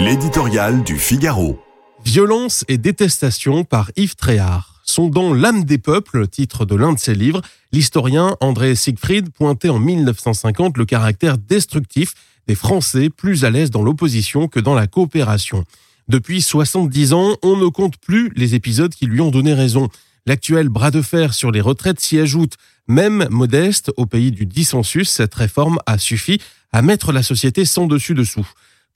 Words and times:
L'éditorial 0.00 0.84
du 0.84 0.96
Figaro. 0.96 1.58
Violence 2.04 2.64
et 2.68 2.78
détestation 2.78 3.64
par 3.64 3.90
Yves 3.96 4.14
Tréhard 4.14 4.80
sont 4.84 5.08
dans 5.08 5.34
L'âme 5.34 5.64
des 5.64 5.78
peuples, 5.78 6.28
titre 6.28 6.64
de 6.64 6.76
l'un 6.76 6.92
de 6.92 7.00
ses 7.00 7.16
livres. 7.16 7.42
L'historien 7.72 8.36
André 8.40 8.76
Siegfried 8.76 9.30
pointait 9.30 9.70
en 9.70 9.80
1950 9.80 10.76
le 10.76 10.84
caractère 10.84 11.36
destructif 11.36 12.14
des 12.46 12.54
Français 12.54 13.10
plus 13.10 13.44
à 13.44 13.50
l'aise 13.50 13.72
dans 13.72 13.82
l'opposition 13.82 14.46
que 14.46 14.60
dans 14.60 14.74
la 14.74 14.86
coopération. 14.86 15.64
Depuis 16.06 16.42
70 16.42 17.12
ans, 17.12 17.36
on 17.42 17.56
ne 17.56 17.66
compte 17.66 17.96
plus 17.96 18.30
les 18.36 18.54
épisodes 18.54 18.94
qui 18.94 19.06
lui 19.06 19.20
ont 19.20 19.32
donné 19.32 19.52
raison. 19.52 19.88
L'actuel 20.26 20.68
bras 20.68 20.92
de 20.92 21.02
fer 21.02 21.34
sur 21.34 21.50
les 21.50 21.60
retraites 21.60 21.98
s'y 21.98 22.20
ajoute. 22.20 22.54
Même 22.86 23.26
modeste, 23.30 23.90
au 23.96 24.06
pays 24.06 24.30
du 24.30 24.46
dissensus, 24.46 25.10
cette 25.10 25.34
réforme 25.34 25.80
a 25.86 25.98
suffi 25.98 26.40
à 26.72 26.82
mettre 26.82 27.10
la 27.10 27.24
société 27.24 27.64
sans 27.64 27.88
dessus-dessous. 27.88 28.48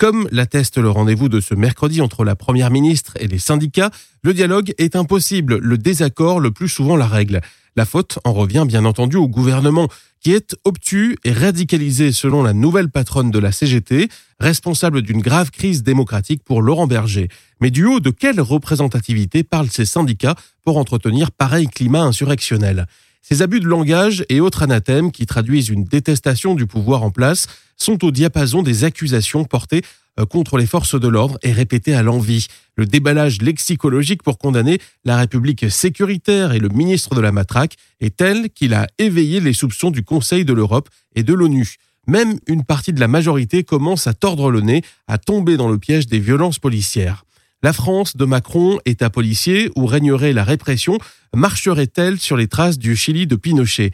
Comme 0.03 0.27
l'atteste 0.33 0.79
le 0.79 0.91
rendez-vous 0.91 1.29
de 1.29 1.39
ce 1.39 1.55
mercredi 1.55 2.01
entre 2.01 2.25
la 2.25 2.35
Première 2.35 2.73
ministre 2.73 3.13
et 3.21 3.29
les 3.29 3.39
syndicats, 3.39 3.93
le 4.23 4.35
dialogue 4.35 4.75
est 4.79 4.97
impossible, 4.97 5.59
le 5.59 5.79
désaccord 5.79 6.41
le 6.41 6.51
plus 6.51 6.69
souvent 6.69 6.97
la 6.97 7.07
règle. 7.07 7.41
La 7.77 7.85
faute 7.85 8.19
en 8.25 8.33
revient 8.33 8.65
bien 8.67 8.85
entendu 8.85 9.17
au 9.17 9.29
gouvernement, 9.29 9.87
qui 10.19 10.33
est 10.33 10.57
obtus 10.65 11.17
et 11.23 11.31
radicalisé 11.31 12.11
selon 12.11 12.43
la 12.43 12.53
nouvelle 12.53 12.91
patronne 12.91 13.31
de 13.31 13.39
la 13.39 13.53
CGT, 13.53 14.09
responsable 14.41 15.03
d'une 15.03 15.21
grave 15.21 15.53
crise 15.53 15.85
démocratique 15.85 16.43
pour 16.43 16.63
Laurent 16.63 16.89
Berger. 16.89 17.29
Mais 17.61 17.71
du 17.71 17.85
haut 17.85 18.01
de 18.01 18.11
quelle 18.11 18.41
représentativité 18.41 19.45
parlent 19.45 19.71
ces 19.71 19.85
syndicats 19.85 20.35
pour 20.65 20.79
entretenir 20.79 21.31
pareil 21.31 21.69
climat 21.69 22.03
insurrectionnel? 22.03 22.89
Ces 23.25 23.41
abus 23.41 23.61
de 23.61 23.69
langage 23.69 24.25
et 24.29 24.41
autres 24.41 24.65
anathèmes 24.65 25.13
qui 25.13 25.27
traduisent 25.27 25.69
une 25.69 25.85
détestation 25.85 26.57
du 26.57 26.67
pouvoir 26.67 27.05
en 27.05 27.13
place 27.13 27.47
sont 27.83 28.05
au 28.05 28.11
diapason 28.11 28.63
des 28.63 28.85
accusations 28.85 29.45
portées 29.45 29.83
euh, 30.21 30.27
contre 30.27 30.59
les 30.59 30.67
forces 30.67 30.99
de 30.99 31.09
l'ordre 31.09 31.39
et 31.43 31.53
répétées 31.53 31.95
à 31.95 32.03
l'envie. 32.03 32.47
Le 32.77 32.87
déballage 32.87 33.41
lexicologique 33.43 34.23
pour 34.23 34.39
condamner 34.39 34.79
la 35.05 35.17
République 35.17 35.71
sécuritaire 35.71 36.53
et 36.53 36.59
le 36.59 36.69
ministre 36.69 37.15
de 37.15 37.21
la 37.21 37.33
matraque 37.33 37.77
est 38.01 38.17
tel 38.17 38.51
qu'il 38.51 38.75
a 38.75 38.87
éveillé 38.99 39.41
les 39.41 39.53
soupçons 39.53 39.91
du 39.91 40.05
Conseil 40.05 40.45
de 40.45 40.53
l'Europe 40.53 40.89
et 41.15 41.23
de 41.23 41.35
l'ONU. 41.35 41.77
Même 42.07 42.39
une 42.47 42.65
partie 42.65 42.93
de 42.93 43.01
la 43.01 43.09
majorité 43.09 43.63
commence 43.63 44.07
à 44.07 44.15
tordre 44.15 44.51
le 44.51 44.61
nez, 44.61 44.83
à 45.07 45.19
tomber 45.19 45.57
dans 45.57 45.69
le 45.69 45.79
piège 45.79 46.07
des 46.07 46.19
violences 46.19 46.59
policières. 46.59 47.25
La 47.63 47.73
France 47.73 48.17
de 48.17 48.25
Macron, 48.25 48.81
État 48.85 49.09
policier 49.09 49.71
où 49.77 49.87
régnerait 49.87 50.33
la 50.33 50.43
répression, 50.43 50.99
marcherait-elle 51.33 52.19
sur 52.19 52.37
les 52.37 52.49
traces 52.49 52.77
du 52.77 52.97
Chili 52.97 53.29
de 53.29 53.37
Pinochet? 53.37 53.93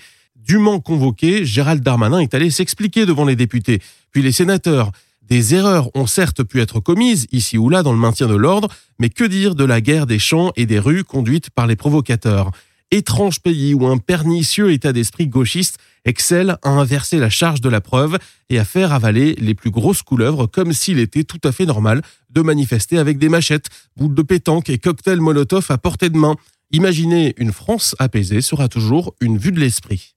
Dûment 0.49 0.81
convoqué, 0.81 1.45
Gérald 1.45 1.83
Darmanin 1.83 2.21
est 2.21 2.33
allé 2.33 2.51
s'expliquer 2.51 3.05
devant 3.05 3.27
les 3.27 3.37
députés, 3.37 3.83
puis 4.13 4.23
les 4.23 4.33
sénateurs. 4.33 4.93
Des 5.21 5.55
erreurs 5.55 5.91
ont 5.95 6.07
certes 6.07 6.43
pu 6.43 6.63
être 6.63 6.81
commises 6.81 7.27
ici 7.33 7.59
ou 7.59 7.69
là 7.69 7.83
dans 7.83 7.93
le 7.93 7.99
maintien 7.99 8.29
de 8.29 8.35
l'ordre, 8.35 8.69
mais 8.99 9.11
que 9.11 9.25
dire 9.25 9.55
de 9.55 9.65
la 9.65 9.83
guerre 9.83 10.07
des 10.07 10.19
champs 10.19 10.53
et 10.57 10.65
des 10.65 10.79
rues 10.79 11.05
conduite 11.05 11.51
par 11.51 11.67
les 11.67 11.77
provocateurs? 11.77 12.51
Étrange 12.91 13.41
pays 13.41 13.75
où 13.75 13.87
un 13.87 13.99
pernicieux 13.99 14.73
état 14.73 14.95
d'esprit 14.95 15.27
gauchiste 15.27 15.77
excelle 16.07 16.57
à 16.63 16.71
inverser 16.71 17.19
la 17.19 17.29
charge 17.29 17.61
de 17.61 17.69
la 17.69 17.83
preuve 17.83 18.17
et 18.49 18.59
à 18.59 18.65
faire 18.65 18.95
avaler 18.95 19.35
les 19.35 19.55
plus 19.55 19.71
grosses 19.71 20.01
couleuvres 20.01 20.47
comme 20.47 20.73
s'il 20.73 20.99
était 20.99 21.25
tout 21.25 21.41
à 21.45 21.53
fait 21.53 21.67
normal 21.67 22.01
de 22.31 22.41
manifester 22.41 22.97
avec 22.97 23.19
des 23.19 23.29
machettes, 23.29 23.69
boules 23.99 24.15
de 24.15 24.23
pétanque 24.23 24.71
et 24.71 24.79
cocktails 24.79 25.21
Molotov 25.21 25.67
à 25.69 25.77
portée 25.77 26.09
de 26.09 26.17
main. 26.17 26.37
Imaginer 26.73 27.35
une 27.37 27.53
France 27.53 27.95
apaisée 27.99 28.41
sera 28.41 28.69
toujours 28.69 29.15
une 29.21 29.37
vue 29.37 29.53
de 29.53 29.61
l'esprit. 29.61 30.15